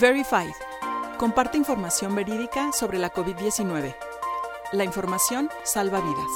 [0.00, 0.52] Verified.
[1.18, 3.96] Comparte información verídica sobre la COVID-19.
[4.72, 6.30] La información salva vidas.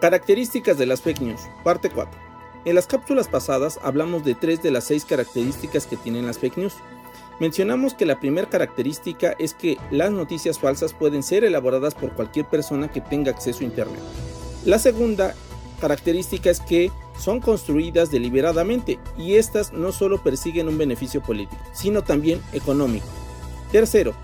[0.00, 2.18] Características de las fake news, parte 4.
[2.64, 6.56] En las cápsulas pasadas hablamos de tres de las seis características que tienen las fake
[6.56, 6.76] news.
[7.40, 12.46] Mencionamos que la primera característica es que las noticias falsas pueden ser elaboradas por cualquier
[12.46, 14.00] persona que tenga acceso a Internet.
[14.64, 15.34] La segunda
[15.76, 22.02] característica es que son construidas deliberadamente y estas no solo persiguen un beneficio político, sino
[22.02, 23.06] también económico.
[23.72, 24.14] Tercero,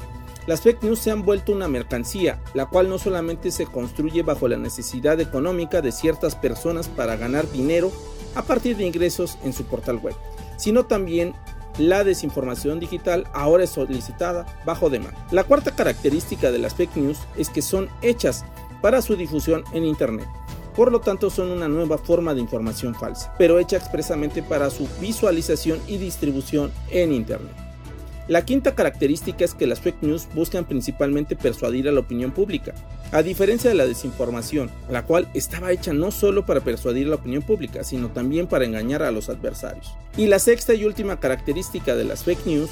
[0.47, 4.49] las fake news se han vuelto una mercancía, la cual no solamente se construye bajo
[4.49, 7.93] la necesidad económica de ciertas personas para ganar dinero
[8.35, 10.15] a partir de ingresos en su portal web,
[10.57, 11.35] sino también
[11.79, 15.27] la desinformación digital ahora es solicitada bajo demanda.
[15.31, 18.45] La cuarta característica de las fake news es que son hechas
[18.81, 20.29] para su difusión en Internet.
[20.75, 24.89] Por lo tanto, son una nueva forma de información falsa, pero hecha expresamente para su
[25.01, 27.55] visualización y distribución en Internet.
[28.29, 32.73] La quinta característica es que las fake news buscan principalmente persuadir a la opinión pública,
[33.11, 37.17] a diferencia de la desinformación, la cual estaba hecha no solo para persuadir a la
[37.17, 39.95] opinión pública, sino también para engañar a los adversarios.
[40.17, 42.71] Y la sexta y última característica de las fake news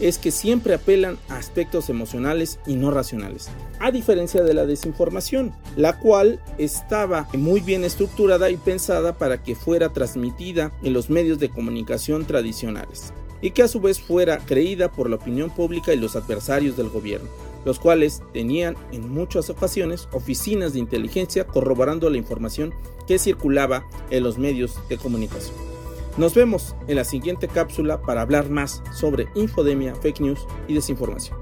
[0.00, 5.52] es que siempre apelan a aspectos emocionales y no racionales, a diferencia de la desinformación,
[5.76, 11.38] la cual estaba muy bien estructurada y pensada para que fuera transmitida en los medios
[11.38, 15.98] de comunicación tradicionales y que a su vez fuera creída por la opinión pública y
[15.98, 17.28] los adversarios del gobierno,
[17.64, 22.74] los cuales tenían en muchas ocasiones oficinas de inteligencia corroborando la información
[23.06, 25.69] que circulaba en los medios de comunicación.
[26.16, 31.38] Nos vemos en la siguiente cápsula para hablar más sobre infodemia, fake news y desinformación.